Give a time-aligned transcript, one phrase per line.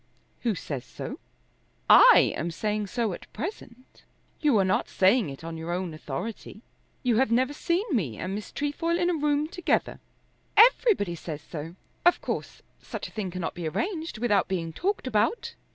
[0.39, 1.19] "Who says so?"
[1.87, 4.01] "I am saying so at present."
[4.39, 6.63] "You are not saying it on your own authority.
[7.03, 9.99] You have never seen me and Miss Trefoil in a room together."
[10.57, 11.75] "Everybody says so.
[12.03, 15.53] Of course such a thing cannot be arranged without being talked about."